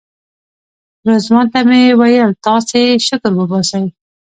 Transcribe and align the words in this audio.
رضوان 1.07 1.45
ته 1.53 1.59
مې 1.67 1.81
ویل 1.99 2.31
تاسې 2.45 2.81
شکر 3.07 3.31
وباسئ. 3.35 3.85